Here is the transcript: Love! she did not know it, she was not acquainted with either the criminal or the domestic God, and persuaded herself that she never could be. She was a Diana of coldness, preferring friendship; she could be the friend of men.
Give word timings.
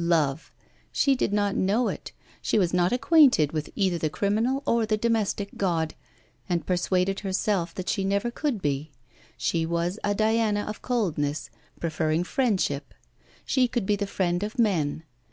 Love! 0.00 0.52
she 0.92 1.16
did 1.16 1.32
not 1.32 1.56
know 1.56 1.88
it, 1.88 2.12
she 2.40 2.56
was 2.56 2.72
not 2.72 2.92
acquainted 2.92 3.50
with 3.50 3.68
either 3.74 3.98
the 3.98 4.08
criminal 4.08 4.62
or 4.64 4.86
the 4.86 4.96
domestic 4.96 5.56
God, 5.56 5.92
and 6.48 6.64
persuaded 6.64 7.18
herself 7.18 7.74
that 7.74 7.88
she 7.88 8.04
never 8.04 8.30
could 8.30 8.62
be. 8.62 8.92
She 9.36 9.66
was 9.66 9.98
a 10.04 10.14
Diana 10.14 10.60
of 10.68 10.82
coldness, 10.82 11.50
preferring 11.80 12.22
friendship; 12.22 12.94
she 13.44 13.66
could 13.66 13.86
be 13.86 13.96
the 13.96 14.06
friend 14.06 14.44
of 14.44 14.56
men. 14.56 15.02